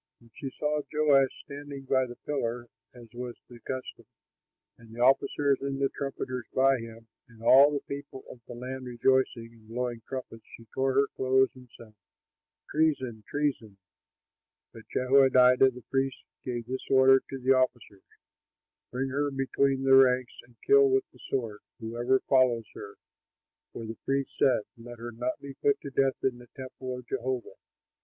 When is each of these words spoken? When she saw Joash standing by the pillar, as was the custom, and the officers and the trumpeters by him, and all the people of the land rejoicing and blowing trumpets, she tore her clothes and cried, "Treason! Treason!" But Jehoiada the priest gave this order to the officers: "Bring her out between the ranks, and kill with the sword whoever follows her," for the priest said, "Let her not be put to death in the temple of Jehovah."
When 0.19 0.31
she 0.33 0.49
saw 0.49 0.81
Joash 0.91 1.41
standing 1.45 1.83
by 1.85 2.07
the 2.07 2.15
pillar, 2.25 2.69
as 2.91 3.09
was 3.13 3.39
the 3.47 3.59
custom, 3.59 4.07
and 4.75 4.95
the 4.95 4.99
officers 4.99 5.59
and 5.61 5.79
the 5.79 5.89
trumpeters 5.89 6.47
by 6.55 6.79
him, 6.79 7.07
and 7.29 7.43
all 7.43 7.71
the 7.71 7.81
people 7.81 8.23
of 8.31 8.41
the 8.47 8.55
land 8.55 8.87
rejoicing 8.87 9.49
and 9.53 9.67
blowing 9.67 10.01
trumpets, 10.09 10.41
she 10.47 10.65
tore 10.73 10.93
her 10.95 11.05
clothes 11.15 11.51
and 11.55 11.69
cried, 11.77 11.93
"Treason! 12.71 13.23
Treason!" 13.27 13.77
But 14.73 14.87
Jehoiada 14.91 15.69
the 15.69 15.83
priest 15.91 16.25
gave 16.43 16.65
this 16.65 16.87
order 16.89 17.21
to 17.29 17.37
the 17.37 17.51
officers: 17.53 18.01
"Bring 18.89 19.09
her 19.09 19.27
out 19.27 19.37
between 19.37 19.83
the 19.83 19.93
ranks, 19.95 20.39
and 20.43 20.55
kill 20.65 20.89
with 20.89 21.03
the 21.11 21.19
sword 21.19 21.59
whoever 21.79 22.21
follows 22.21 22.65
her," 22.73 22.95
for 23.71 23.85
the 23.85 23.99
priest 24.03 24.35
said, 24.35 24.61
"Let 24.79 24.97
her 24.97 25.11
not 25.11 25.39
be 25.39 25.53
put 25.53 25.79
to 25.81 25.91
death 25.91 26.17
in 26.23 26.39
the 26.39 26.47
temple 26.57 26.97
of 26.97 27.05
Jehovah." 27.07 27.53